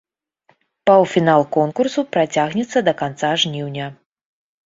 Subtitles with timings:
[0.89, 3.85] Паўфінал конкурсу працягнецца да канца жніўня.